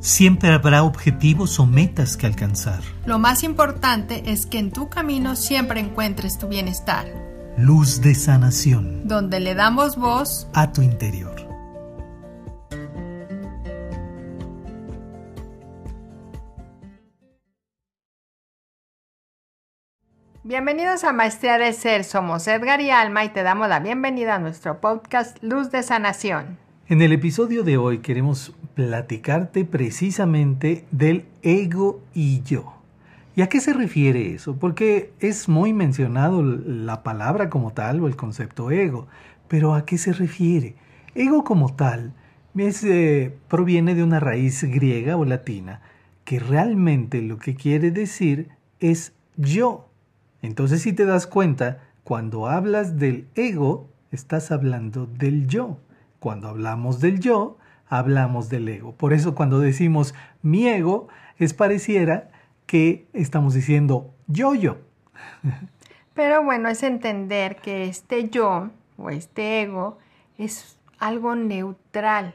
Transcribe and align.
Siempre 0.00 0.50
habrá 0.50 0.82
objetivos 0.82 1.58
o 1.58 1.66
metas 1.66 2.16
que 2.16 2.26
alcanzar. 2.26 2.80
Lo 3.06 3.18
más 3.18 3.42
importante 3.42 4.30
es 4.30 4.46
que 4.46 4.58
en 4.58 4.70
tu 4.70 4.88
camino 4.88 5.36
siempre 5.36 5.80
encuentres 5.80 6.38
tu 6.38 6.48
bienestar. 6.48 7.06
Luz 7.56 8.02
de 8.02 8.14
sanación. 8.14 9.08
Donde 9.08 9.40
le 9.40 9.54
damos 9.54 9.96
voz 9.96 10.46
a 10.52 10.72
tu 10.72 10.82
interior. 10.82 11.34
Bienvenidos 20.44 21.02
a 21.02 21.12
Maestría 21.12 21.58
de 21.58 21.72
Ser. 21.72 22.04
Somos 22.04 22.46
Edgar 22.46 22.80
y 22.80 22.90
Alma 22.90 23.24
y 23.24 23.30
te 23.30 23.42
damos 23.42 23.68
la 23.68 23.80
bienvenida 23.80 24.36
a 24.36 24.38
nuestro 24.38 24.80
podcast 24.80 25.42
Luz 25.42 25.72
de 25.72 25.82
Sanación. 25.82 26.65
En 26.88 27.02
el 27.02 27.10
episodio 27.10 27.64
de 27.64 27.78
hoy 27.78 27.98
queremos 27.98 28.54
platicarte 28.76 29.64
precisamente 29.64 30.84
del 30.92 31.24
ego 31.42 32.00
y 32.14 32.42
yo. 32.42 32.74
¿Y 33.34 33.42
a 33.42 33.48
qué 33.48 33.60
se 33.60 33.72
refiere 33.72 34.32
eso? 34.32 34.54
Porque 34.54 35.10
es 35.18 35.48
muy 35.48 35.72
mencionado 35.72 36.44
la 36.44 37.02
palabra 37.02 37.50
como 37.50 37.72
tal 37.72 38.00
o 38.00 38.06
el 38.06 38.14
concepto 38.14 38.70
ego, 38.70 39.08
pero 39.48 39.74
¿a 39.74 39.84
qué 39.84 39.98
se 39.98 40.12
refiere? 40.12 40.76
Ego 41.16 41.42
como 41.42 41.74
tal 41.74 42.12
eh, 42.56 43.36
proviene 43.48 43.96
de 43.96 44.04
una 44.04 44.20
raíz 44.20 44.62
griega 44.62 45.16
o 45.16 45.24
latina 45.24 45.80
que 46.24 46.38
realmente 46.38 47.20
lo 47.20 47.38
que 47.38 47.56
quiere 47.56 47.90
decir 47.90 48.50
es 48.78 49.12
yo. 49.36 49.88
Entonces 50.40 50.82
si 50.82 50.92
te 50.92 51.04
das 51.04 51.26
cuenta, 51.26 51.82
cuando 52.04 52.46
hablas 52.46 52.96
del 52.96 53.26
ego, 53.34 53.90
estás 54.12 54.52
hablando 54.52 55.06
del 55.06 55.48
yo. 55.48 55.80
Cuando 56.26 56.48
hablamos 56.48 56.98
del 56.98 57.20
yo, 57.20 57.56
hablamos 57.88 58.48
del 58.48 58.68
ego. 58.68 58.90
Por 58.96 59.12
eso 59.12 59.36
cuando 59.36 59.60
decimos 59.60 60.12
mi 60.42 60.66
ego, 60.66 61.06
es 61.38 61.54
pareciera 61.54 62.32
que 62.66 63.06
estamos 63.12 63.54
diciendo 63.54 64.12
yo 64.26 64.52
yo. 64.56 64.78
Pero 66.14 66.42
bueno, 66.42 66.68
es 66.68 66.82
entender 66.82 67.54
que 67.54 67.84
este 67.84 68.28
yo 68.28 68.70
o 68.96 69.10
este 69.10 69.62
ego 69.62 69.98
es 70.36 70.80
algo 70.98 71.36
neutral 71.36 72.34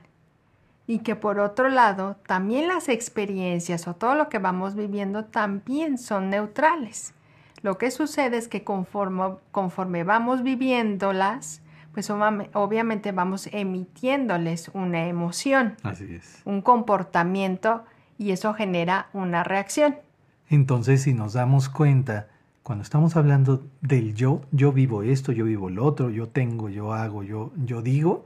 y 0.87 0.99
que 0.99 1.17
por 1.17 1.41
otro 1.41 1.67
lado 1.67 2.15
también 2.25 2.69
las 2.69 2.87
experiencias 2.87 3.89
o 3.89 3.93
todo 3.93 4.15
lo 4.15 4.29
que 4.29 4.39
vamos 4.39 4.75
viviendo 4.75 5.25
también 5.25 5.97
son 5.97 6.29
neutrales. 6.29 7.13
Lo 7.61 7.77
que 7.77 7.91
sucede 7.91 8.37
es 8.37 8.47
que 8.47 8.63
conforme, 8.63 9.33
conforme 9.51 10.05
vamos 10.05 10.43
viviéndolas, 10.43 11.61
pues 11.93 12.09
obviamente 12.09 13.11
vamos 13.11 13.47
emitiéndoles 13.51 14.69
una 14.73 15.07
emoción, 15.07 15.75
Así 15.83 16.15
es. 16.15 16.41
un 16.45 16.61
comportamiento 16.61 17.83
y 18.17 18.31
eso 18.31 18.53
genera 18.53 19.09
una 19.13 19.43
reacción. 19.43 19.97
Entonces, 20.49 21.03
si 21.03 21.13
nos 21.13 21.33
damos 21.33 21.69
cuenta, 21.69 22.27
cuando 22.63 22.83
estamos 22.83 23.15
hablando 23.15 23.65
del 23.81 24.13
yo, 24.13 24.41
yo 24.51 24.71
vivo 24.71 25.01
esto, 25.03 25.31
yo 25.31 25.45
vivo 25.45 25.69
lo 25.69 25.85
otro, 25.85 26.09
yo 26.09 26.27
tengo, 26.29 26.69
yo 26.69 26.93
hago, 26.93 27.23
yo, 27.23 27.51
yo 27.65 27.81
digo, 27.81 28.25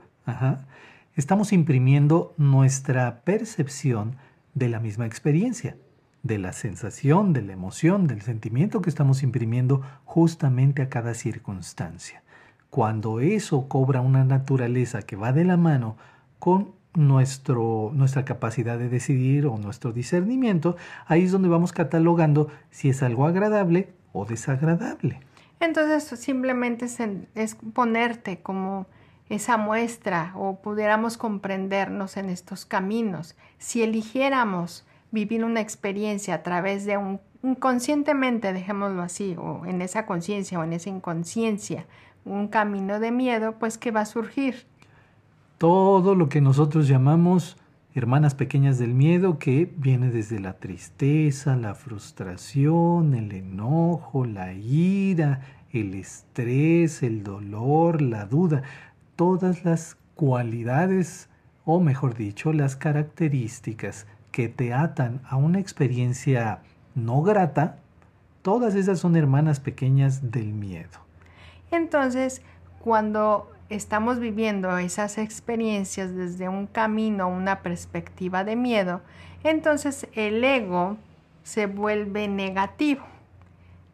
estamos 1.14 1.52
imprimiendo 1.52 2.34
nuestra 2.36 3.20
percepción 3.20 4.16
de 4.54 4.68
la 4.68 4.80
misma 4.80 5.06
experiencia, 5.06 5.76
de 6.22 6.38
la 6.38 6.52
sensación, 6.52 7.32
de 7.32 7.42
la 7.42 7.52
emoción, 7.52 8.06
del 8.06 8.22
sentimiento 8.22 8.82
que 8.82 8.90
estamos 8.90 9.22
imprimiendo 9.22 9.82
justamente 10.04 10.82
a 10.82 10.88
cada 10.88 11.14
circunstancia. 11.14 12.22
Cuando 12.70 13.20
eso 13.20 13.68
cobra 13.68 14.00
una 14.00 14.24
naturaleza 14.24 15.02
que 15.02 15.16
va 15.16 15.32
de 15.32 15.44
la 15.44 15.56
mano 15.56 15.96
con 16.38 16.72
nuestro, 16.94 17.90
nuestra 17.94 18.24
capacidad 18.24 18.78
de 18.78 18.88
decidir 18.88 19.46
o 19.46 19.58
nuestro 19.58 19.92
discernimiento, 19.92 20.76
ahí 21.06 21.24
es 21.24 21.32
donde 21.32 21.48
vamos 21.48 21.72
catalogando 21.72 22.48
si 22.70 22.88
es 22.88 23.02
algo 23.02 23.26
agradable 23.26 23.90
o 24.12 24.24
desagradable. 24.24 25.20
Entonces 25.60 26.18
simplemente 26.18 26.86
es, 27.34 27.54
ponerte 27.72 28.40
como 28.40 28.86
esa 29.28 29.56
muestra 29.56 30.32
o 30.36 30.60
pudiéramos 30.60 31.16
comprendernos 31.16 32.16
en 32.16 32.30
estos 32.30 32.64
caminos. 32.64 33.36
Si 33.58 33.82
eligiéramos 33.82 34.86
vivir 35.10 35.44
una 35.44 35.60
experiencia 35.60 36.34
a 36.34 36.42
través 36.42 36.84
de 36.84 36.96
un 36.96 37.20
inconscientemente, 37.42 38.52
dejémoslo 38.52 39.02
así, 39.02 39.36
o 39.38 39.64
en 39.66 39.80
esa 39.80 40.04
conciencia 40.04 40.58
o 40.58 40.64
en 40.64 40.72
esa 40.72 40.90
inconsciencia, 40.90 41.86
un 42.26 42.48
camino 42.48 43.00
de 43.00 43.10
miedo, 43.12 43.54
pues 43.58 43.78
que 43.78 43.90
va 43.90 44.02
a 44.02 44.06
surgir. 44.06 44.66
Todo 45.58 46.14
lo 46.14 46.28
que 46.28 46.42
nosotros 46.42 46.86
llamamos 46.88 47.56
hermanas 47.94 48.34
pequeñas 48.34 48.78
del 48.78 48.92
miedo, 48.92 49.38
que 49.38 49.72
viene 49.78 50.10
desde 50.10 50.38
la 50.38 50.54
tristeza, 50.54 51.56
la 51.56 51.74
frustración, 51.74 53.14
el 53.14 53.32
enojo, 53.32 54.26
la 54.26 54.52
ira, 54.52 55.40
el 55.72 55.94
estrés, 55.94 57.02
el 57.02 57.22
dolor, 57.22 58.02
la 58.02 58.26
duda, 58.26 58.62
todas 59.14 59.64
las 59.64 59.96
cualidades, 60.14 61.30
o 61.64 61.80
mejor 61.80 62.14
dicho, 62.14 62.52
las 62.52 62.76
características 62.76 64.06
que 64.30 64.50
te 64.50 64.74
atan 64.74 65.22
a 65.26 65.36
una 65.36 65.58
experiencia 65.58 66.60
no 66.94 67.22
grata, 67.22 67.78
todas 68.42 68.74
esas 68.74 68.98
son 68.98 69.16
hermanas 69.16 69.58
pequeñas 69.60 70.30
del 70.30 70.52
miedo. 70.52 71.05
Entonces, 71.76 72.42
cuando 72.80 73.50
estamos 73.68 74.18
viviendo 74.18 74.78
esas 74.78 75.18
experiencias 75.18 76.14
desde 76.14 76.48
un 76.48 76.66
camino, 76.66 77.28
una 77.28 77.60
perspectiva 77.60 78.44
de 78.44 78.56
miedo, 78.56 79.00
entonces 79.44 80.06
el 80.14 80.42
ego 80.42 80.96
se 81.42 81.66
vuelve 81.66 82.28
negativo, 82.28 83.04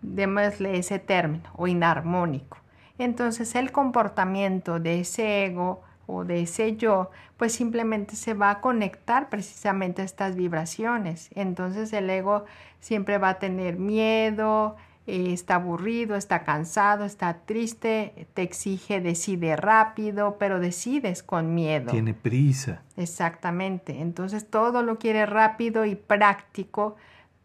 démosle 0.01 0.79
ese 0.79 0.99
término, 0.99 1.49
o 1.57 1.67
inarmónico. 1.67 2.59
Entonces 2.99 3.55
el 3.55 3.73
comportamiento 3.73 4.79
de 4.79 5.01
ese 5.01 5.47
ego 5.47 5.83
o 6.07 6.25
de 6.25 6.43
ese 6.43 6.77
yo, 6.77 7.11
pues 7.37 7.53
simplemente 7.53 8.17
se 8.17 8.35
va 8.35 8.51
a 8.51 8.61
conectar 8.61 9.29
precisamente 9.29 10.03
a 10.03 10.05
estas 10.05 10.37
vibraciones. 10.37 11.31
Entonces 11.35 11.93
el 11.93 12.09
ego 12.11 12.45
siempre 12.81 13.19
va 13.19 13.31
a 13.31 13.39
tener 13.39 13.77
miedo, 13.79 14.77
eh, 15.05 15.33
está 15.33 15.57
aburrido, 15.57 16.15
está 16.15 16.45
cansado, 16.45 17.05
está 17.05 17.39
triste, 17.45 18.29
te 18.35 18.43
exige, 18.43 19.01
decide 19.01 19.57
rápido, 19.57 20.37
pero 20.39 20.61
decides 20.61 21.25
con 21.25 21.55
miedo. 21.55 21.91
Tiene 21.91 22.15
prisa. 22.15 22.83
Exactamente. 22.97 24.01
Entonces 24.01 24.49
todo 24.49 24.83
lo 24.83 24.99
quiere 24.99 25.27
rápido 25.27 25.85
y 25.85 25.97
práctico. 25.97 26.95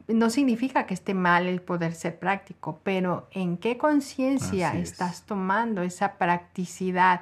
No 0.08 0.30
significa 0.30 0.86
que 0.86 0.94
esté 0.94 1.16
mal 1.16 1.48
el 1.48 1.62
poder 1.62 1.96
ser 1.96 2.20
práctico, 2.20 2.80
pero 2.84 3.28
¿en 3.32 3.58
qué 3.58 3.78
conciencia 3.78 4.78
estás 4.78 5.24
tomando 5.26 5.82
esa 5.82 6.14
practicidad? 6.14 7.22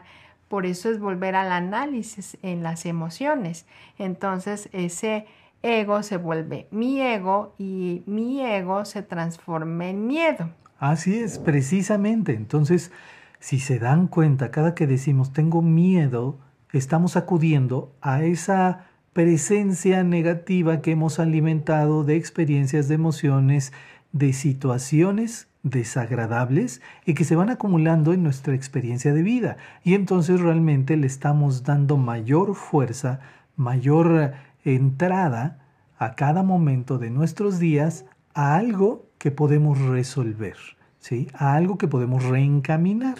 Por 0.50 0.66
eso 0.66 0.90
es 0.90 1.00
volver 1.00 1.36
al 1.36 1.52
análisis 1.54 2.38
en 2.42 2.62
las 2.62 2.86
emociones. 2.86 3.66
Entonces 3.98 4.68
ese 4.74 5.28
ego 5.66 6.04
se 6.04 6.18
vuelve 6.18 6.68
mi 6.72 7.02
ego 7.02 7.56
y 7.58 8.04
mi 8.06 8.42
ego 8.42 8.86
se 8.86 9.02
transforma 9.02 9.88
en 9.88 10.06
miedo. 10.06 10.50
Así 10.78 11.18
es, 11.18 11.40
precisamente. 11.40 12.34
Entonces, 12.34 12.92
si 13.40 13.60
se 13.60 13.80
dan 13.80 14.08
cuenta, 14.08 14.52
cada 14.52 14.76
que 14.76 14.88
decimos 14.88 15.34
tengo 15.34 15.62
miedo, 15.62 16.40
estamos 16.72 17.16
acudiendo 17.16 17.94
a 18.02 18.24
esa 18.24 18.86
presencia 19.14 20.04
negativa 20.04 20.82
que 20.82 20.92
hemos 20.92 21.20
alimentado 21.20 22.04
de 22.04 22.16
experiencias, 22.16 22.88
de 22.88 22.96
emociones, 22.96 23.74
de 24.12 24.34
situaciones 24.34 25.48
desagradables 25.64 26.82
y 27.06 27.16
que 27.16 27.24
se 27.24 27.36
van 27.36 27.50
acumulando 27.50 28.14
en 28.14 28.22
nuestra 28.22 28.54
experiencia 28.54 29.14
de 29.14 29.24
vida. 29.24 29.58
Y 29.84 29.96
entonces 29.96 30.40
realmente 30.40 30.96
le 30.96 31.08
estamos 31.08 31.64
dando 31.64 31.98
mayor 31.98 32.56
fuerza, 32.56 33.20
mayor 33.56 34.34
entrada 34.66 35.60
a 35.98 36.16
cada 36.16 36.44
momento 36.44 36.98
de 36.98 37.10
nuestros 37.10 37.60
días 37.60 38.06
a 38.34 38.56
algo 38.56 39.06
que 39.18 39.32
podemos 39.32 39.80
resolver, 39.80 40.58
¿sí? 41.00 41.30
A 41.34 41.56
algo 41.56 41.78
que 41.78 41.88
podemos 41.88 42.24
reencaminar. 42.26 43.18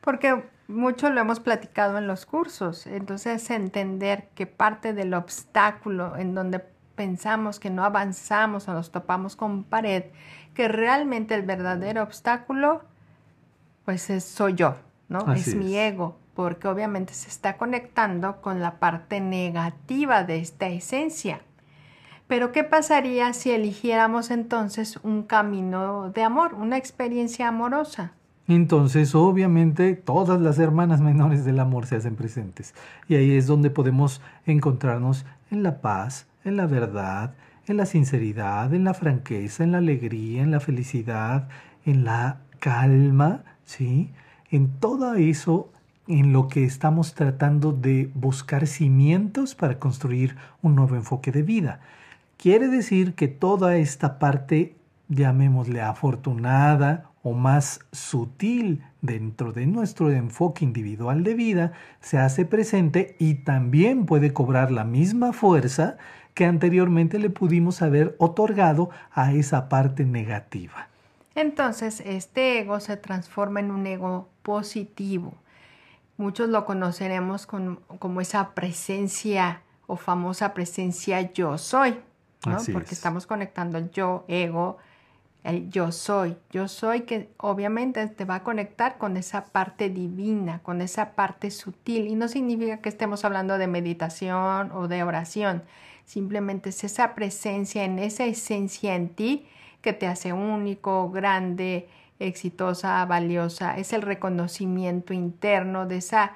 Porque 0.00 0.44
mucho 0.68 1.10
lo 1.10 1.20
hemos 1.20 1.40
platicado 1.40 1.98
en 1.98 2.06
los 2.06 2.26
cursos, 2.26 2.86
entonces 2.86 3.50
entender 3.50 4.28
que 4.34 4.46
parte 4.46 4.92
del 4.92 5.14
obstáculo 5.14 6.16
en 6.16 6.34
donde 6.34 6.60
pensamos 6.94 7.58
que 7.58 7.70
no 7.70 7.84
avanzamos 7.84 8.68
o 8.68 8.74
nos 8.74 8.92
topamos 8.92 9.34
con 9.34 9.64
pared, 9.64 10.04
que 10.54 10.68
realmente 10.68 11.34
el 11.34 11.42
verdadero 11.42 12.02
obstáculo 12.02 12.82
pues 13.84 14.10
es, 14.10 14.24
soy 14.24 14.54
yo, 14.54 14.76
¿no? 15.08 15.32
es 15.32 15.54
mi 15.56 15.76
ego, 15.76 16.16
porque 16.34 16.68
obviamente 16.68 17.14
se 17.14 17.28
está 17.28 17.56
conectando 17.56 18.40
con 18.40 18.60
la 18.60 18.78
parte 18.78 19.20
negativa 19.20 20.24
de 20.24 20.38
esta 20.38 20.68
esencia. 20.68 21.40
Pero 22.26 22.52
¿qué 22.52 22.64
pasaría 22.64 23.32
si 23.32 23.50
eligiéramos 23.50 24.30
entonces 24.30 24.98
un 25.02 25.22
camino 25.22 26.10
de 26.10 26.22
amor, 26.22 26.54
una 26.54 26.78
experiencia 26.78 27.48
amorosa? 27.48 28.12
Entonces, 28.48 29.14
obviamente, 29.14 29.94
todas 29.94 30.40
las 30.40 30.58
hermanas 30.58 31.00
menores 31.00 31.44
del 31.44 31.60
amor 31.60 31.86
se 31.86 31.96
hacen 31.96 32.16
presentes. 32.16 32.74
Y 33.08 33.14
ahí 33.14 33.32
es 33.32 33.46
donde 33.46 33.70
podemos 33.70 34.20
encontrarnos 34.46 35.26
en 35.50 35.62
la 35.62 35.80
paz, 35.80 36.26
en 36.44 36.56
la 36.56 36.66
verdad, 36.66 37.34
en 37.66 37.76
la 37.76 37.86
sinceridad, 37.86 38.74
en 38.74 38.84
la 38.84 38.94
franqueza, 38.94 39.62
en 39.62 39.72
la 39.72 39.78
alegría, 39.78 40.42
en 40.42 40.50
la 40.50 40.60
felicidad, 40.60 41.48
en 41.84 42.04
la 42.04 42.40
calma, 42.58 43.44
¿sí? 43.64 44.10
En 44.50 44.68
todo 44.80 45.14
eso 45.14 45.71
en 46.18 46.32
lo 46.32 46.48
que 46.48 46.64
estamos 46.64 47.14
tratando 47.14 47.72
de 47.72 48.10
buscar 48.14 48.66
cimientos 48.66 49.54
para 49.54 49.78
construir 49.78 50.36
un 50.60 50.74
nuevo 50.74 50.94
enfoque 50.94 51.32
de 51.32 51.42
vida. 51.42 51.80
Quiere 52.36 52.68
decir 52.68 53.14
que 53.14 53.28
toda 53.28 53.76
esta 53.76 54.18
parte, 54.18 54.74
llamémosle 55.08 55.80
afortunada 55.80 57.10
o 57.22 57.32
más 57.32 57.80
sutil 57.92 58.82
dentro 59.00 59.52
de 59.52 59.66
nuestro 59.66 60.10
enfoque 60.10 60.64
individual 60.64 61.24
de 61.24 61.34
vida, 61.34 61.72
se 62.00 62.18
hace 62.18 62.44
presente 62.44 63.16
y 63.18 63.34
también 63.34 64.04
puede 64.04 64.32
cobrar 64.32 64.70
la 64.70 64.84
misma 64.84 65.32
fuerza 65.32 65.96
que 66.34 66.44
anteriormente 66.44 67.18
le 67.18 67.30
pudimos 67.30 67.80
haber 67.80 68.16
otorgado 68.18 68.90
a 69.12 69.32
esa 69.32 69.68
parte 69.68 70.04
negativa. 70.04 70.88
Entonces, 71.34 72.02
este 72.04 72.60
ego 72.60 72.80
se 72.80 72.96
transforma 72.96 73.60
en 73.60 73.70
un 73.70 73.86
ego 73.86 74.28
positivo. 74.42 75.34
Muchos 76.22 76.48
lo 76.50 76.64
conoceremos 76.64 77.46
como 77.46 78.20
esa 78.20 78.54
presencia 78.54 79.62
o 79.88 79.96
famosa 79.96 80.54
presencia 80.54 81.32
yo 81.32 81.58
soy, 81.58 81.98
¿no? 82.46 82.58
Porque 82.72 82.94
estamos 82.94 83.26
conectando 83.26 83.76
el 83.76 83.90
yo, 83.90 84.24
ego, 84.28 84.78
el 85.42 85.68
yo 85.68 85.90
soy. 85.90 86.36
Yo 86.52 86.68
soy 86.68 87.00
que 87.00 87.28
obviamente 87.38 88.06
te 88.06 88.24
va 88.24 88.36
a 88.36 88.42
conectar 88.44 88.98
con 88.98 89.16
esa 89.16 89.46
parte 89.46 89.90
divina, 89.90 90.60
con 90.62 90.80
esa 90.80 91.16
parte 91.16 91.50
sutil. 91.50 92.06
Y 92.06 92.14
no 92.14 92.28
significa 92.28 92.76
que 92.76 92.88
estemos 92.88 93.24
hablando 93.24 93.58
de 93.58 93.66
meditación 93.66 94.70
o 94.70 94.86
de 94.86 95.02
oración. 95.02 95.64
Simplemente 96.04 96.68
es 96.68 96.84
esa 96.84 97.16
presencia 97.16 97.82
en 97.82 97.98
esa 97.98 98.26
esencia 98.26 98.94
en 98.94 99.08
ti 99.08 99.48
que 99.80 99.92
te 99.92 100.06
hace 100.06 100.32
único, 100.32 101.10
grande, 101.10 101.88
exitosa, 102.26 103.04
valiosa. 103.04 103.76
Es 103.76 103.92
el 103.92 104.02
reconocimiento 104.02 105.12
interno 105.14 105.86
de 105.86 105.98
esa 105.98 106.32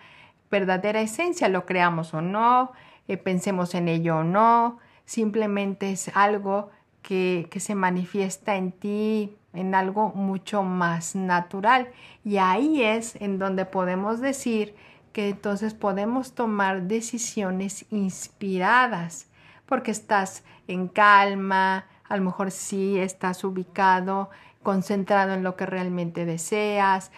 verdadera 0.51 1.01
esencia, 1.01 1.49
lo 1.49 1.67
creamos 1.67 2.15
o 2.15 2.21
no, 2.21 2.73
eh, 3.09 3.17
pensemos 3.17 3.75
en 3.75 3.89
ello 3.89 4.19
o 4.19 4.25
no, 4.25 4.79
simplemente 5.05 5.91
es 5.91 6.11
algo 6.15 6.71
que, 7.03 7.49
que 7.51 7.61
se 7.61 7.75
manifiesta 7.75 8.57
en 8.57 8.73
ti, 8.73 9.37
en 9.53 9.75
algo 9.75 10.11
mucho 10.11 10.63
más 10.63 11.17
natural. 11.17 11.89
Y 12.25 12.39
ahí 12.39 12.83
es 12.83 13.17
en 13.17 13.39
donde 13.39 13.65
podemos 13.65 14.21
decir 14.21 14.75
que 15.13 15.31
entonces 15.31 15.73
podemos 15.75 16.35
tomar 16.35 16.83
decisiones 16.83 17.87
inspiradas, 17.91 19.29
porque 19.65 19.91
estás 19.91 20.45
en 20.69 20.89
calma, 20.89 21.87
a 22.09 22.17
lo 22.17 22.25
mejor 22.25 22.51
sí 22.51 22.99
estás 22.99 23.43
ubicado, 23.43 24.31
concentrado 24.67 25.33
en 25.33 25.45
lo 25.45 25.55
que 25.55 25.65
realmente 25.65 26.25
deseas, 26.25 27.13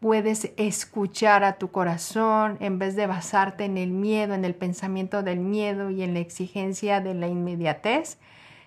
puedes 0.00 0.50
escuchar 0.56 1.44
a 1.44 1.58
tu 1.58 1.70
corazón 1.70 2.56
en 2.60 2.78
vez 2.78 2.96
de 2.96 3.06
basarte 3.06 3.66
en 3.66 3.76
el 3.76 3.90
miedo, 3.90 4.32
en 4.32 4.46
el 4.46 4.54
pensamiento 4.54 5.22
del 5.22 5.40
miedo 5.40 5.90
y 5.90 6.02
en 6.02 6.14
la 6.14 6.20
exigencia 6.20 7.02
de 7.02 7.12
la 7.12 7.28
inmediatez. 7.28 8.16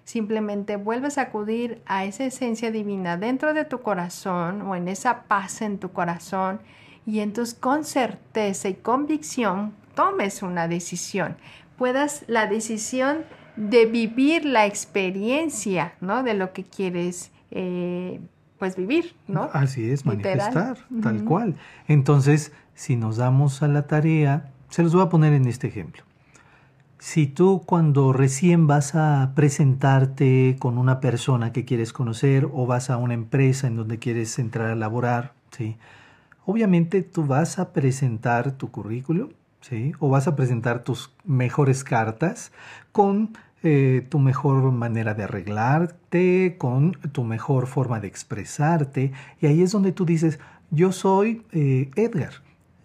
Simplemente 0.03 0.75
vuelves 0.75 1.17
a 1.17 1.23
acudir 1.23 1.81
a 1.87 2.05
esa 2.05 2.23
esencia 2.23 2.69
divina 2.69 3.17
dentro 3.17 3.55
de 3.55 3.65
tu 3.65 3.81
corazón 3.81 4.61
o 4.61 4.75
en 4.75 4.89
esa 4.89 5.23
paz 5.23 5.63
en 5.63 5.79
tu 5.79 5.91
corazón 5.91 6.59
y 7.07 7.21
entonces 7.21 7.55
con 7.55 7.83
certeza 7.83 8.69
y 8.69 8.75
convicción 8.75 9.73
tomes 9.95 10.43
una 10.43 10.67
decisión. 10.67 11.35
Puedas 11.79 12.25
la 12.27 12.45
decisión 12.45 13.25
de 13.55 13.87
vivir 13.87 14.45
la 14.45 14.67
experiencia, 14.67 15.93
¿no? 15.99 16.21
De 16.21 16.35
lo 16.35 16.53
que 16.53 16.63
quieres, 16.63 17.31
eh, 17.51 18.19
pues, 18.57 18.75
vivir, 18.75 19.15
¿no? 19.27 19.49
Así 19.53 19.89
es, 19.89 20.05
manifestar, 20.05 20.77
tal 21.01 21.23
cual. 21.23 21.55
Entonces, 21.87 22.51
si 22.75 22.95
nos 22.95 23.17
damos 23.17 23.63
a 23.63 23.67
la 23.67 23.87
tarea, 23.87 24.51
se 24.69 24.83
los 24.83 24.93
voy 24.93 25.03
a 25.03 25.09
poner 25.09 25.33
en 25.33 25.47
este 25.47 25.67
ejemplo. 25.67 26.03
Si 26.99 27.27
tú 27.27 27.63
cuando 27.65 28.11
recién 28.11 28.67
vas 28.67 28.93
a 28.93 29.31
presentarte 29.33 30.57
con 30.59 30.77
una 30.77 30.99
persona 30.99 31.53
que 31.53 31.63
quieres 31.63 31.93
conocer 31.93 32.49
o 32.51 32.65
vas 32.67 32.89
a 32.89 32.97
una 32.97 33.13
empresa 33.13 33.67
en 33.67 33.77
donde 33.77 33.99
quieres 33.99 34.37
entrar 34.37 34.67
a 34.69 34.75
laborar, 34.75 35.33
¿sí? 35.51 35.77
Obviamente 36.45 37.01
tú 37.01 37.25
vas 37.25 37.57
a 37.57 37.71
presentar 37.71 38.51
tu 38.51 38.69
currículum, 38.69 39.29
¿sí? 39.61 39.93
O 39.99 40.09
vas 40.09 40.27
a 40.27 40.35
presentar 40.35 40.83
tus 40.83 41.13
mejores 41.23 41.85
cartas 41.85 42.51
con 42.91 43.37
eh, 43.63 44.05
tu 44.09 44.19
mejor 44.19 44.71
manera 44.71 45.13
de 45.13 45.23
arreglarte, 45.23 46.55
con 46.57 46.93
tu 47.11 47.23
mejor 47.23 47.67
forma 47.67 47.99
de 47.99 48.07
expresarte. 48.07 49.11
Y 49.41 49.47
ahí 49.47 49.61
es 49.61 49.71
donde 49.71 49.91
tú 49.91 50.05
dices, 50.05 50.39
yo 50.71 50.91
soy 50.91 51.43
eh, 51.51 51.89
Edgar 51.95 52.33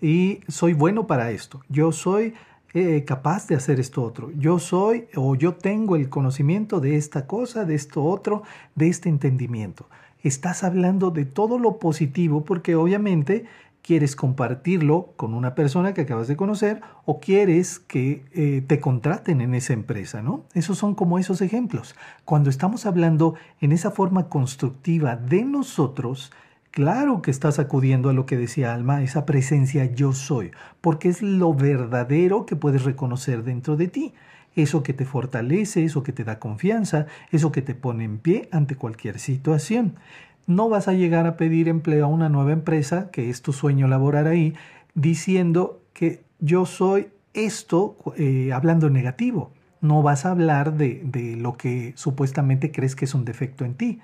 y 0.00 0.40
soy 0.48 0.72
bueno 0.72 1.06
para 1.06 1.30
esto. 1.30 1.60
Yo 1.68 1.92
soy 1.92 2.34
eh, 2.72 3.04
capaz 3.04 3.46
de 3.46 3.54
hacer 3.54 3.78
esto 3.78 4.02
otro. 4.02 4.32
Yo 4.32 4.58
soy 4.58 5.06
o 5.14 5.36
yo 5.36 5.54
tengo 5.54 5.94
el 5.94 6.08
conocimiento 6.08 6.80
de 6.80 6.96
esta 6.96 7.26
cosa, 7.26 7.64
de 7.64 7.76
esto 7.76 8.02
otro, 8.02 8.42
de 8.74 8.88
este 8.88 9.08
entendimiento. 9.08 9.88
Estás 10.24 10.64
hablando 10.64 11.10
de 11.10 11.24
todo 11.24 11.58
lo 11.58 11.78
positivo 11.78 12.44
porque 12.44 12.74
obviamente 12.74 13.44
quieres 13.84 14.16
compartirlo 14.16 15.12
con 15.16 15.34
una 15.34 15.54
persona 15.54 15.92
que 15.92 16.00
acabas 16.00 16.26
de 16.26 16.36
conocer 16.36 16.80
o 17.04 17.20
quieres 17.20 17.78
que 17.78 18.24
eh, 18.32 18.62
te 18.66 18.80
contraten 18.80 19.42
en 19.42 19.54
esa 19.54 19.74
empresa, 19.74 20.22
¿no? 20.22 20.46
Esos 20.54 20.78
son 20.78 20.94
como 20.94 21.18
esos 21.18 21.42
ejemplos. 21.42 21.94
Cuando 22.24 22.48
estamos 22.48 22.86
hablando 22.86 23.34
en 23.60 23.72
esa 23.72 23.90
forma 23.90 24.30
constructiva 24.30 25.16
de 25.16 25.44
nosotros, 25.44 26.32
claro 26.70 27.20
que 27.20 27.30
estás 27.30 27.58
acudiendo 27.58 28.08
a 28.08 28.14
lo 28.14 28.24
que 28.24 28.38
decía 28.38 28.72
Alma, 28.72 29.02
esa 29.02 29.26
presencia 29.26 29.84
yo 29.84 30.14
soy, 30.14 30.52
porque 30.80 31.10
es 31.10 31.20
lo 31.20 31.52
verdadero 31.52 32.46
que 32.46 32.56
puedes 32.56 32.84
reconocer 32.84 33.44
dentro 33.44 33.76
de 33.76 33.88
ti. 33.88 34.14
Eso 34.56 34.82
que 34.82 34.94
te 34.94 35.04
fortalece, 35.04 35.84
eso 35.84 36.02
que 36.02 36.12
te 36.12 36.24
da 36.24 36.38
confianza, 36.38 37.04
eso 37.32 37.52
que 37.52 37.60
te 37.60 37.74
pone 37.74 38.04
en 38.04 38.16
pie 38.16 38.48
ante 38.50 38.76
cualquier 38.76 39.18
situación 39.18 39.96
no 40.46 40.68
vas 40.68 40.88
a 40.88 40.92
llegar 40.92 41.26
a 41.26 41.36
pedir 41.36 41.68
empleo 41.68 42.04
a 42.04 42.08
una 42.08 42.28
nueva 42.28 42.52
empresa, 42.52 43.10
que 43.10 43.30
es 43.30 43.42
tu 43.42 43.52
sueño 43.52 43.88
laborar 43.88 44.26
ahí, 44.26 44.54
diciendo 44.94 45.82
que 45.92 46.24
yo 46.38 46.66
soy 46.66 47.08
esto 47.32 47.96
eh, 48.16 48.52
hablando 48.52 48.90
negativo. 48.90 49.52
No 49.80 50.02
vas 50.02 50.24
a 50.24 50.30
hablar 50.30 50.76
de, 50.76 51.02
de 51.04 51.36
lo 51.36 51.56
que 51.56 51.92
supuestamente 51.96 52.72
crees 52.72 52.96
que 52.96 53.04
es 53.04 53.14
un 53.14 53.24
defecto 53.24 53.64
en 53.64 53.74
ti. 53.74 54.00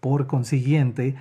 Por 0.00 0.26
consiguiente, 0.26 1.16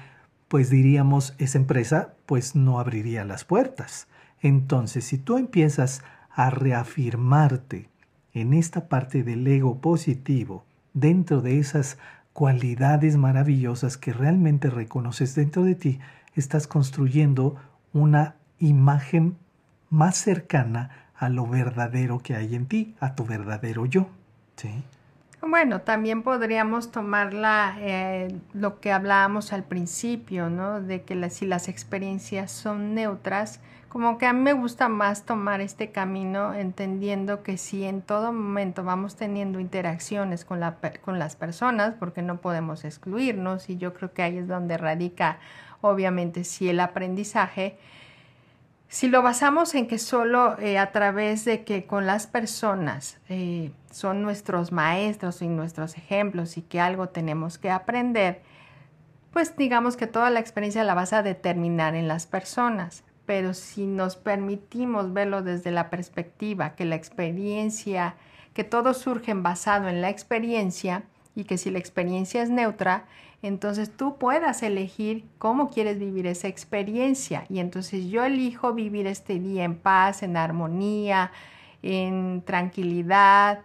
pues 0.47 0.69
diríamos, 0.69 1.33
esa 1.37 1.57
empresa 1.57 2.13
pues 2.25 2.55
no 2.55 2.79
abriría 2.79 3.25
las 3.25 3.45
puertas. 3.45 4.07
Entonces, 4.41 5.05
si 5.05 5.17
tú 5.17 5.37
empiezas 5.37 6.03
a 6.29 6.49
reafirmarte 6.49 7.89
en 8.33 8.53
esta 8.53 8.87
parte 8.87 9.23
del 9.23 9.47
ego 9.47 9.79
positivo, 9.79 10.65
dentro 10.93 11.41
de 11.41 11.59
esas 11.59 11.97
cualidades 12.33 13.15
maravillosas 13.15 13.97
que 13.97 14.11
realmente 14.11 14.69
reconoces 14.69 15.35
dentro 15.35 15.63
de 15.63 15.75
ti, 15.75 15.99
estás 16.35 16.67
construyendo 16.67 17.55
una 17.93 18.35
imagen 18.59 19.37
más 19.89 20.17
cercana 20.17 20.89
a 21.15 21.29
lo 21.29 21.47
verdadero 21.47 22.19
que 22.19 22.35
hay 22.35 22.55
en 22.55 22.65
ti, 22.65 22.95
a 22.99 23.15
tu 23.15 23.25
verdadero 23.25 23.85
yo. 23.85 24.07
¿sí? 24.55 24.83
Bueno, 25.41 25.81
también 25.81 26.23
podríamos 26.23 26.91
tomar 26.91 27.33
eh, 27.79 28.33
lo 28.53 28.79
que 28.79 28.91
hablábamos 28.91 29.51
al 29.53 29.63
principio, 29.63 30.49
¿no? 30.49 30.81
De 30.81 31.03
que 31.03 31.29
si 31.29 31.45
las 31.45 31.67
experiencias 31.67 32.51
son 32.51 32.95
neutras, 32.95 33.59
como 33.93 34.17
que 34.17 34.25
a 34.25 34.33
mí 34.33 34.41
me 34.41 34.53
gusta 34.53 34.89
más 34.89 35.23
tomar 35.23 35.61
este 35.61 35.91
camino 35.91 36.55
entendiendo 36.55 37.43
que 37.43 37.59
si 37.59 37.83
en 37.83 38.01
todo 38.01 38.33
momento 38.33 38.83
vamos 38.83 39.15
teniendo 39.15 39.59
interacciones 39.59 40.45
con, 40.45 40.59
la, 40.59 40.77
con 41.05 41.19
las 41.19 41.35
personas, 41.35 41.93
porque 41.99 42.23
no 42.23 42.41
podemos 42.41 42.85
excluirnos, 42.85 43.69
y 43.69 43.77
yo 43.77 43.93
creo 43.93 44.11
que 44.11 44.23
ahí 44.23 44.39
es 44.39 44.47
donde 44.47 44.79
radica 44.79 45.37
obviamente 45.81 46.43
si 46.43 46.69
el 46.69 46.79
aprendizaje, 46.79 47.77
si 48.87 49.09
lo 49.09 49.21
basamos 49.21 49.75
en 49.75 49.85
que 49.85 49.99
solo 49.99 50.57
eh, 50.57 50.79
a 50.79 50.91
través 50.91 51.45
de 51.45 51.63
que 51.63 51.85
con 51.85 52.07
las 52.07 52.25
personas 52.25 53.19
eh, 53.29 53.73
son 53.91 54.23
nuestros 54.23 54.71
maestros 54.71 55.43
y 55.43 55.47
nuestros 55.47 55.99
ejemplos 55.99 56.57
y 56.57 56.63
que 56.63 56.79
algo 56.79 57.09
tenemos 57.09 57.59
que 57.59 57.69
aprender, 57.69 58.41
pues 59.31 59.55
digamos 59.55 59.97
que 59.97 60.07
toda 60.07 60.31
la 60.31 60.39
experiencia 60.39 60.83
la 60.83 60.95
vas 60.95 61.13
a 61.13 61.21
determinar 61.21 61.93
en 61.93 62.07
las 62.07 62.25
personas 62.25 63.03
pero 63.25 63.53
si 63.53 63.85
nos 63.85 64.15
permitimos 64.15 65.13
verlo 65.13 65.41
desde 65.41 65.71
la 65.71 65.89
perspectiva 65.89 66.75
que 66.75 66.85
la 66.85 66.95
experiencia, 66.95 68.15
que 68.53 68.63
todo 68.63 68.93
surge 68.93 69.33
basado 69.33 69.87
en 69.87 70.01
la 70.01 70.09
experiencia 70.09 71.03
y 71.35 71.45
que 71.45 71.57
si 71.57 71.71
la 71.71 71.79
experiencia 71.79 72.43
es 72.43 72.49
neutra, 72.49 73.05
entonces 73.41 73.95
tú 73.95 74.17
puedas 74.17 74.63
elegir 74.63 75.25
cómo 75.37 75.69
quieres 75.69 75.99
vivir 75.99 76.27
esa 76.27 76.47
experiencia. 76.47 77.45
Y 77.49 77.59
entonces 77.59 78.05
yo 78.05 78.23
elijo 78.23 78.73
vivir 78.73 79.07
este 79.07 79.39
día 79.39 79.63
en 79.65 79.75
paz, 79.75 80.23
en 80.23 80.37
armonía, 80.37 81.31
en 81.81 82.41
tranquilidad, 82.45 83.59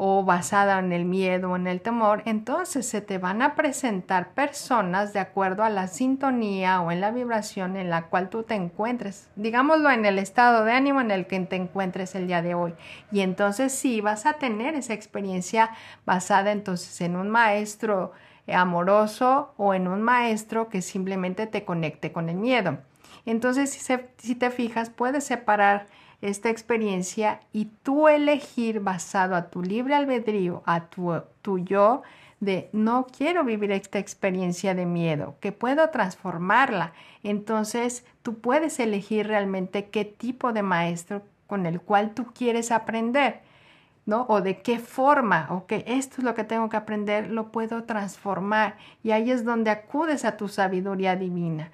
o 0.00 0.22
basada 0.22 0.78
en 0.78 0.92
el 0.92 1.04
miedo 1.04 1.50
o 1.50 1.56
en 1.56 1.66
el 1.66 1.80
temor, 1.80 2.22
entonces 2.24 2.88
se 2.88 3.00
te 3.00 3.18
van 3.18 3.42
a 3.42 3.56
presentar 3.56 4.30
personas 4.30 5.12
de 5.12 5.18
acuerdo 5.18 5.64
a 5.64 5.70
la 5.70 5.88
sintonía 5.88 6.80
o 6.80 6.92
en 6.92 7.00
la 7.00 7.10
vibración 7.10 7.76
en 7.76 7.90
la 7.90 8.02
cual 8.02 8.30
tú 8.30 8.44
te 8.44 8.54
encuentres, 8.54 9.28
digámoslo 9.34 9.90
en 9.90 10.06
el 10.06 10.20
estado 10.20 10.64
de 10.64 10.70
ánimo 10.70 11.00
en 11.00 11.10
el 11.10 11.26
que 11.26 11.40
te 11.40 11.56
encuentres 11.56 12.14
el 12.14 12.28
día 12.28 12.42
de 12.42 12.54
hoy. 12.54 12.74
Y 13.10 13.22
entonces 13.22 13.72
sí 13.72 14.00
vas 14.00 14.24
a 14.24 14.34
tener 14.34 14.76
esa 14.76 14.94
experiencia 14.94 15.70
basada 16.06 16.52
entonces 16.52 17.00
en 17.00 17.16
un 17.16 17.28
maestro 17.28 18.12
amoroso 18.46 19.52
o 19.56 19.74
en 19.74 19.88
un 19.88 20.00
maestro 20.00 20.68
que 20.68 20.80
simplemente 20.80 21.48
te 21.48 21.64
conecte 21.64 22.12
con 22.12 22.28
el 22.28 22.36
miedo. 22.36 22.78
Entonces, 23.26 23.70
si, 23.70 23.94
si 24.16 24.34
te 24.36 24.50
fijas, 24.50 24.90
puedes 24.90 25.24
separar 25.24 25.86
esta 26.20 26.50
experiencia 26.50 27.40
y 27.52 27.66
tú 27.82 28.08
elegir 28.08 28.80
basado 28.80 29.36
a 29.36 29.50
tu 29.50 29.62
libre 29.62 29.94
albedrío, 29.94 30.62
a 30.66 30.86
tu, 30.86 31.12
tu 31.42 31.58
yo, 31.58 32.02
de 32.40 32.68
no 32.72 33.06
quiero 33.06 33.44
vivir 33.44 33.72
esta 33.72 33.98
experiencia 33.98 34.74
de 34.74 34.86
miedo, 34.86 35.36
que 35.40 35.52
puedo 35.52 35.90
transformarla. 35.90 36.92
Entonces 37.22 38.04
tú 38.22 38.38
puedes 38.38 38.78
elegir 38.78 39.26
realmente 39.26 39.86
qué 39.86 40.04
tipo 40.04 40.52
de 40.52 40.62
maestro 40.62 41.22
con 41.46 41.66
el 41.66 41.80
cual 41.80 42.14
tú 42.14 42.26
quieres 42.32 42.70
aprender, 42.70 43.40
¿no? 44.06 44.26
O 44.28 44.40
de 44.40 44.60
qué 44.60 44.78
forma, 44.78 45.48
o 45.50 45.66
que 45.66 45.84
esto 45.86 46.16
es 46.18 46.24
lo 46.24 46.34
que 46.34 46.44
tengo 46.44 46.68
que 46.68 46.76
aprender, 46.76 47.30
lo 47.30 47.50
puedo 47.50 47.84
transformar. 47.84 48.76
Y 49.02 49.10
ahí 49.10 49.30
es 49.30 49.44
donde 49.44 49.70
acudes 49.70 50.24
a 50.24 50.36
tu 50.36 50.48
sabiduría 50.48 51.16
divina. 51.16 51.70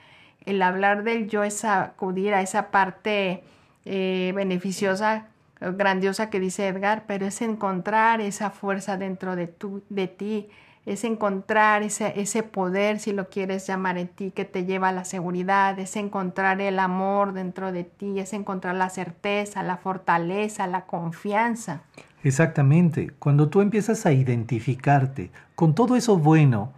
El 0.47 0.63
hablar 0.63 1.05
del 1.05 1.29
yo 1.29 1.43
es 1.43 1.65
acudir 1.65 2.35
a 2.35 2.41
esa 2.41 2.71
parte 2.71 3.43
eh, 3.85 4.33
beneficiosa, 4.35 5.29
grandiosa 5.61 6.31
que 6.31 6.41
dice 6.41 6.69
Edgar, 6.69 7.05
pero 7.07 7.27
es 7.27 7.41
encontrar 7.43 8.21
esa 8.21 8.51
fuerza 8.51 8.97
dentro 8.97 9.37
de, 9.37 9.47
tu, 9.47 9.83
de 9.89 10.09
ti, 10.09 10.49
es 10.87 11.05
encontrar 11.05 11.83
ese, 11.83 12.13
ese 12.21 12.43
poder, 12.43 12.99
si 12.99 13.13
lo 13.13 13.29
quieres 13.31 13.67
llamar 13.67 13.97
en 13.97 14.09
ti, 14.09 14.31
que 14.31 14.45
te 14.45 14.67
lleva 14.67 14.91
a 14.91 14.93
la 14.93 15.05
seguridad, 15.05 15.79
es 15.79 15.97
encontrar 15.97 16.61
el 16.61 16.79
amor 16.79 17.33
dentro 17.33 17.73
de 17.73 17.85
ti, 17.85 18.19
es 18.19 18.33
encontrar 18.35 18.75
la 18.75 18.91
certeza, 18.91 19.63
la 19.63 19.79
fortaleza, 19.79 20.67
la 20.67 20.85
confianza. 20.85 21.83
Exactamente, 22.23 23.13
cuando 23.19 23.49
tú 23.49 23.61
empiezas 23.61 24.07
a 24.07 24.13
identificarte 24.13 25.31
con 25.55 25.75
todo 25.75 25.97
eso 25.97 26.19
bueno 26.19 26.73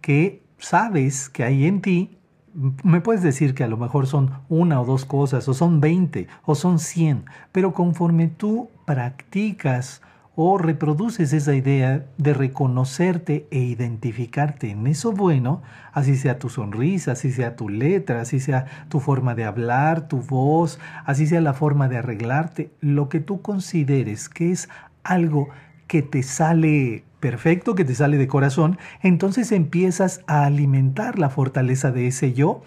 que 0.00 0.42
sabes 0.58 1.28
que 1.28 1.44
hay 1.44 1.66
en 1.66 1.80
ti, 1.80 2.18
me 2.54 3.00
puedes 3.00 3.22
decir 3.22 3.54
que 3.54 3.64
a 3.64 3.68
lo 3.68 3.76
mejor 3.76 4.06
son 4.06 4.32
una 4.48 4.80
o 4.80 4.84
dos 4.84 5.04
cosas, 5.04 5.48
o 5.48 5.54
son 5.54 5.80
20, 5.80 6.26
o 6.44 6.54
son 6.54 6.78
100, 6.78 7.24
pero 7.52 7.72
conforme 7.72 8.28
tú 8.28 8.68
practicas 8.86 10.02
o 10.36 10.58
reproduces 10.58 11.32
esa 11.32 11.54
idea 11.54 12.06
de 12.16 12.32
reconocerte 12.34 13.46
e 13.50 13.58
identificarte 13.58 14.70
en 14.70 14.86
eso 14.86 15.12
bueno, 15.12 15.60
así 15.92 16.16
sea 16.16 16.38
tu 16.38 16.48
sonrisa, 16.48 17.12
así 17.12 17.30
sea 17.30 17.56
tu 17.56 17.68
letra, 17.68 18.22
así 18.22 18.40
sea 18.40 18.64
tu 18.88 19.00
forma 19.00 19.34
de 19.34 19.44
hablar, 19.44 20.08
tu 20.08 20.18
voz, 20.22 20.78
así 21.04 21.26
sea 21.26 21.40
la 21.40 21.52
forma 21.52 21.88
de 21.88 21.98
arreglarte, 21.98 22.70
lo 22.80 23.08
que 23.08 23.20
tú 23.20 23.42
consideres 23.42 24.28
que 24.28 24.50
es 24.50 24.68
algo 25.02 25.48
que 25.86 26.02
te 26.02 26.22
sale 26.22 27.04
perfecto, 27.20 27.74
que 27.74 27.84
te 27.84 27.94
sale 27.94 28.16
de 28.16 28.26
corazón, 28.26 28.78
entonces 29.02 29.52
empiezas 29.52 30.22
a 30.26 30.44
alimentar 30.44 31.18
la 31.18 31.30
fortaleza 31.30 31.92
de 31.92 32.08
ese 32.08 32.32
yo 32.32 32.62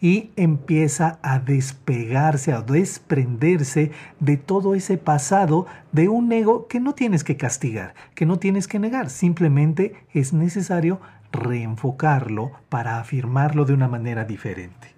y 0.00 0.30
empieza 0.36 1.18
a 1.22 1.38
despegarse, 1.40 2.52
a 2.52 2.62
desprenderse 2.62 3.90
de 4.20 4.36
todo 4.36 4.74
ese 4.74 4.96
pasado 4.96 5.66
de 5.92 6.08
un 6.08 6.30
ego 6.32 6.68
que 6.68 6.80
no 6.80 6.94
tienes 6.94 7.24
que 7.24 7.36
castigar, 7.36 7.94
que 8.14 8.26
no 8.26 8.38
tienes 8.38 8.68
que 8.68 8.78
negar, 8.78 9.10
simplemente 9.10 9.94
es 10.12 10.32
necesario 10.32 11.00
reenfocarlo 11.32 12.52
para 12.68 12.98
afirmarlo 13.00 13.64
de 13.64 13.74
una 13.74 13.88
manera 13.88 14.24
diferente. 14.24 14.94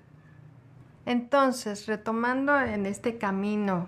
Entonces, 1.06 1.86
retomando 1.86 2.60
en 2.60 2.86
este 2.86 3.16
camino 3.16 3.86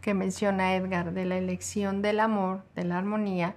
que 0.00 0.12
menciona 0.12 0.74
Edgar 0.74 1.12
de 1.12 1.24
la 1.24 1.38
elección 1.38 2.02
del 2.02 2.20
amor, 2.20 2.62
de 2.74 2.84
la 2.84 2.98
armonía, 2.98 3.56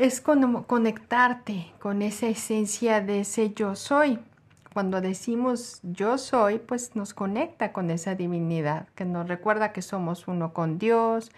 es 0.00 0.22
conectarte 0.22 1.74
con 1.78 2.00
esa 2.00 2.26
esencia 2.26 3.02
de 3.02 3.20
ese 3.20 3.52
yo 3.52 3.76
soy. 3.76 4.18
Cuando 4.72 5.02
decimos 5.02 5.78
yo 5.82 6.16
soy, 6.16 6.58
pues 6.58 6.96
nos 6.96 7.12
conecta 7.12 7.74
con 7.74 7.90
esa 7.90 8.14
divinidad, 8.14 8.88
que 8.94 9.04
nos 9.04 9.28
recuerda 9.28 9.74
que 9.74 9.82
somos 9.82 10.26
uno 10.26 10.54
con 10.54 10.78
Dios, 10.78 11.30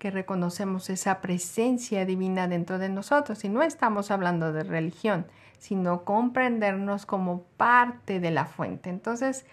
que 0.00 0.10
reconocemos 0.10 0.90
esa 0.90 1.20
presencia 1.20 2.04
divina 2.04 2.48
dentro 2.48 2.80
de 2.80 2.88
nosotros. 2.88 3.44
Y 3.44 3.48
no 3.48 3.62
estamos 3.62 4.10
hablando 4.10 4.52
de 4.52 4.64
religión, 4.64 5.24
sino 5.60 6.02
comprendernos 6.02 7.06
como 7.06 7.42
parte 7.56 8.18
de 8.18 8.32
la 8.32 8.46
fuente. 8.46 8.90
Entonces, 8.90 9.46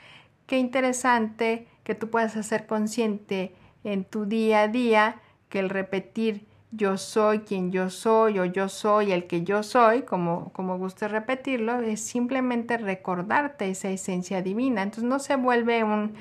qué 0.48 0.58
interesante 0.58 1.68
que 1.84 1.94
tú 1.94 2.10
puedas 2.10 2.36
hacer 2.36 2.66
consciente 2.66 3.54
en 3.84 4.06
tu 4.06 4.26
día 4.26 4.62
a 4.62 4.68
día 4.70 5.18
que 5.50 5.60
el 5.60 5.70
repetir 5.70 6.48
yo 6.76 6.98
soy 6.98 7.40
quien 7.40 7.72
yo 7.72 7.90
soy 7.90 8.40
o 8.40 8.46
yo 8.46 8.70
soy 8.70 9.12
el 9.12 9.28
que 9.28 9.44
yo 9.44 9.64
soy, 9.64 10.04
como, 10.04 10.52
como 10.54 10.78
guste 10.78 11.08
repetirlo, 11.08 11.80
es 11.80 12.02
simplemente 12.02 12.78
recordarte 12.78 13.70
esa 13.70 13.90
esencia 13.90 14.42
divina. 14.42 14.84
Entonces 14.84 15.04
no 15.04 15.20
se 15.20 15.36
vuelve 15.36 15.84
un, 15.84 16.14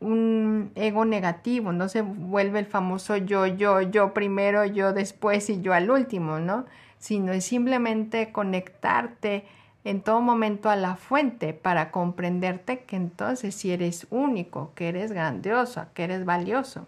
un 0.00 0.70
ego 0.74 1.04
negativo, 1.04 1.72
no 1.72 1.88
se 1.88 2.02
vuelve 2.02 2.60
el 2.60 2.66
famoso 2.66 3.16
yo, 3.16 3.46
yo, 3.46 3.80
yo 3.80 4.12
primero, 4.14 4.64
yo 4.64 4.92
después 4.92 5.48
y 5.50 5.60
yo 5.60 5.72
al 5.72 5.90
último, 5.90 6.38
¿no? 6.38 6.66
Sino 6.98 7.32
es 7.32 7.44
simplemente 7.44 8.32
conectarte 8.32 9.44
en 9.84 10.02
todo 10.02 10.20
momento 10.20 10.68
a 10.68 10.76
la 10.76 10.96
fuente 10.96 11.52
para 11.52 11.90
comprenderte 11.92 12.80
que 12.80 12.96
entonces 12.96 13.54
si 13.54 13.70
eres 13.70 14.06
único, 14.10 14.72
que 14.74 14.88
eres 14.88 15.12
grandioso, 15.12 15.86
que 15.94 16.04
eres 16.04 16.24
valioso. 16.24 16.86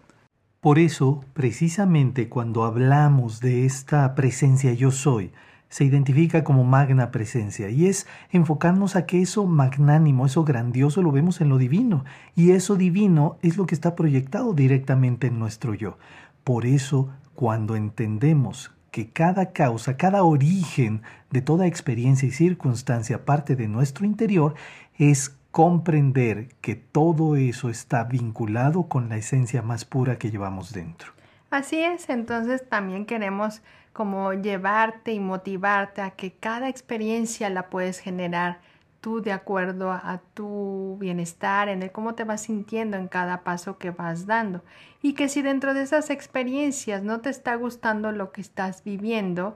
Por 0.61 0.77
eso, 0.77 1.23
precisamente 1.33 2.27
cuando 2.27 2.65
hablamos 2.65 3.39
de 3.39 3.65
esta 3.65 4.13
presencia 4.13 4.73
yo 4.73 4.91
soy, 4.91 5.31
se 5.69 5.85
identifica 5.85 6.43
como 6.43 6.65
magna 6.65 7.11
presencia 7.11 7.69
y 7.69 7.85
es 7.85 8.07
enfocarnos 8.31 8.97
a 8.97 9.05
que 9.05 9.21
eso 9.21 9.45
magnánimo, 9.45 10.25
eso 10.25 10.43
grandioso 10.43 11.01
lo 11.01 11.13
vemos 11.13 11.39
en 11.39 11.47
lo 11.47 11.57
divino 11.57 12.03
y 12.35 12.51
eso 12.51 12.75
divino 12.75 13.37
es 13.41 13.55
lo 13.55 13.65
que 13.67 13.75
está 13.75 13.95
proyectado 13.95 14.53
directamente 14.53 15.27
en 15.27 15.39
nuestro 15.39 15.75
yo. 15.75 15.97
Por 16.43 16.65
eso, 16.65 17.07
cuando 17.35 17.77
entendemos 17.77 18.73
que 18.91 19.11
cada 19.11 19.53
causa, 19.53 19.95
cada 19.95 20.23
origen 20.23 21.03
de 21.31 21.41
toda 21.41 21.67
experiencia 21.67 22.27
y 22.27 22.31
circunstancia 22.31 23.23
parte 23.23 23.55
de 23.55 23.69
nuestro 23.69 24.05
interior, 24.05 24.55
es 24.97 25.38
comprender 25.51 26.49
que 26.61 26.75
todo 26.75 27.35
eso 27.35 27.69
está 27.69 28.03
vinculado 28.03 28.83
con 28.83 29.09
la 29.09 29.17
esencia 29.17 29.61
más 29.61 29.85
pura 29.85 30.17
que 30.17 30.31
llevamos 30.31 30.73
dentro. 30.73 31.11
Así 31.49 31.79
es, 31.79 32.09
entonces 32.09 32.67
también 32.69 33.05
queremos 33.05 33.61
como 33.91 34.33
llevarte 34.33 35.13
y 35.13 35.19
motivarte 35.19 36.01
a 36.01 36.11
que 36.11 36.31
cada 36.31 36.69
experiencia 36.69 37.49
la 37.49 37.69
puedes 37.69 37.99
generar 37.99 38.59
tú 39.01 39.21
de 39.21 39.31
acuerdo 39.31 39.91
a 39.91 40.21
tu 40.33 40.97
bienestar, 40.99 41.69
en 41.69 41.81
el 41.83 41.91
cómo 41.91 42.15
te 42.15 42.25
vas 42.25 42.41
sintiendo 42.41 42.97
en 42.97 43.07
cada 43.07 43.43
paso 43.43 43.77
que 43.77 43.91
vas 43.91 44.25
dando. 44.25 44.63
Y 45.01 45.13
que 45.13 45.29
si 45.29 45.41
dentro 45.41 45.73
de 45.73 45.83
esas 45.83 46.09
experiencias 46.09 47.01
no 47.01 47.21
te 47.21 47.29
está 47.29 47.55
gustando 47.55 48.11
lo 48.11 48.31
que 48.31 48.41
estás 48.41 48.83
viviendo, 48.83 49.55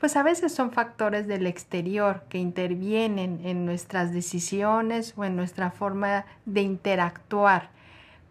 pues 0.00 0.16
a 0.16 0.22
veces 0.22 0.52
son 0.52 0.72
factores 0.72 1.28
del 1.28 1.46
exterior 1.46 2.24
que 2.30 2.38
intervienen 2.38 3.42
en 3.44 3.66
nuestras 3.66 4.12
decisiones 4.14 5.12
o 5.16 5.24
en 5.26 5.36
nuestra 5.36 5.70
forma 5.70 6.24
de 6.46 6.62
interactuar, 6.62 7.68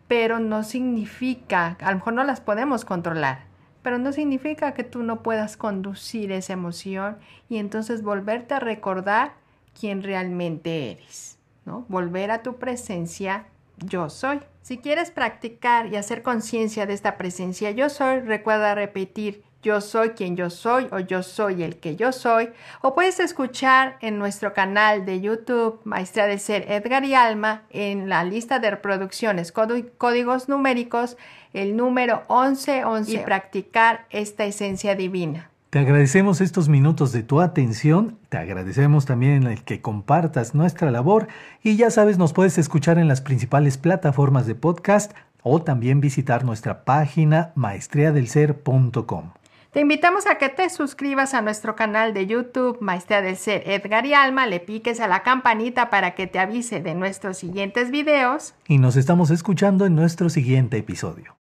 pero 0.08 0.40
no 0.40 0.64
significa, 0.64 1.78
a 1.80 1.92
lo 1.92 1.98
mejor 1.98 2.14
no 2.14 2.24
las 2.24 2.42
podemos 2.42 2.86
controlar, 2.86 3.44
pero 3.84 4.00
no 4.00 4.12
significa 4.12 4.74
que 4.74 4.84
tú 4.84 5.04
no 5.04 5.22
puedas 5.22 5.58
conducir 5.58 6.32
esa 6.32 6.54
emoción 6.54 7.20
y 7.50 7.58
entonces 7.58 8.02
volverte 8.02 8.56
a 8.56 8.60
recordar 8.60 9.34
quién 9.80 10.02
realmente 10.02 10.92
eres, 10.92 11.38
¿no? 11.66 11.86
Volver 11.88 12.32
a 12.32 12.42
tu 12.42 12.58
presencia 12.58 13.46
yo 13.78 14.10
soy. 14.10 14.40
Si 14.64 14.80
quieres 14.80 15.12
practicar 15.12 15.88
y 15.88 15.98
hacer 15.98 16.24
conciencia 16.24 16.88
de 16.88 16.94
esta 16.94 17.16
presencia 17.16 17.70
yo 17.72 17.90
soy, 17.90 18.22
recuerda 18.22 18.74
repetir 18.74 19.44
yo 19.62 19.82
soy 19.82 20.10
quien 20.12 20.36
yo 20.36 20.50
soy 20.50 20.88
o 20.92 21.00
yo 21.00 21.24
soy 21.24 21.64
el 21.64 21.78
que 21.78 21.96
yo 21.96 22.12
soy. 22.12 22.50
O 22.82 22.94
puedes 22.94 23.20
escuchar 23.20 23.98
en 24.02 24.18
nuestro 24.20 24.54
canal 24.54 25.06
de 25.06 25.22
YouTube 25.22 25.80
Maestría 25.84 26.28
de 26.28 26.40
Ser 26.40 26.72
Edgar 26.72 27.04
y 27.04 27.14
Alma 27.14 27.64
en 27.70 28.10
la 28.10 28.24
lista 28.24 28.60
de 28.60 28.72
reproducciones 28.72 29.52
códigos 29.52 30.50
numéricos 30.50 31.18
el 31.54 31.76
número 31.76 32.24
1111 32.30 33.12
y 33.12 33.18
practicar 33.20 34.06
esta 34.10 34.46
esencia 34.46 34.96
divina. 34.96 35.50
Te 35.70 35.78
agradecemos 35.78 36.42
estos 36.42 36.68
minutos 36.68 37.12
de 37.12 37.22
tu 37.22 37.42
atención, 37.42 38.18
te 38.30 38.38
agradecemos 38.38 39.06
también 39.06 39.44
el 39.44 39.64
que 39.64 39.82
compartas 39.82 40.56
nuestra 40.56 40.90
labor 40.90 41.28
y 41.62 41.76
ya 41.76 41.92
sabes, 41.92 42.18
nos 42.18 42.34
puedes 42.34 42.58
escuchar 42.58 42.98
en 42.98 43.08
las 43.08 43.22
principales 43.22 43.78
plataformas 43.78 44.48
de 44.48 44.56
podcast 44.56 45.14
o 45.44 45.62
también 45.62 46.02
visitar 46.02 46.44
nuestra 46.44 46.86
página 46.86 47.52
maestriadelser.com. 47.56 49.32
Te 49.72 49.82
invitamos 49.82 50.26
a 50.26 50.40
que 50.40 50.50
te 50.50 50.68
suscribas 50.70 51.36
a 51.36 51.42
nuestro 51.42 51.76
canal 51.76 52.14
de 52.14 52.26
YouTube 52.26 52.78
Maestría 52.82 53.22
del 53.22 53.38
Ser 53.38 53.70
Edgar 53.70 54.06
y 54.06 54.16
Alma, 54.16 54.48
le 54.48 54.60
piques 54.60 55.00
a 55.00 55.08
la 55.08 55.22
campanita 55.22 55.92
para 55.92 56.16
que 56.16 56.26
te 56.26 56.40
avise 56.40 56.82
de 56.82 56.96
nuestros 56.96 57.38
siguientes 57.38 57.92
videos. 57.92 58.56
Y 58.68 58.80
nos 58.80 58.96
estamos 58.96 59.30
escuchando 59.30 59.86
en 59.86 59.96
nuestro 59.96 60.30
siguiente 60.30 60.78
episodio. 60.78 61.38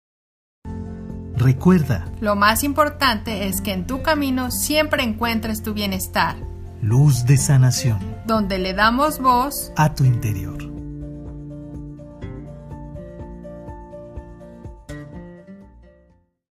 Recuerda, 1.37 2.05
Lo 2.19 2.35
más 2.35 2.63
importante 2.63 3.47
es 3.47 3.61
que 3.61 3.73
en 3.73 3.85
tu 3.85 4.01
camino 4.01 4.49
siempre 4.49 5.03
encuentres 5.03 5.61
tu 5.61 5.75
bienestar, 5.75 6.35
luz 6.81 7.25
de 7.25 7.37
sanación 7.37 7.99
donde 8.25 8.57
le 8.57 8.73
damos 8.73 9.19
voz 9.19 9.71
a 9.75 9.93
tu 9.93 10.03
interior. 10.03 10.74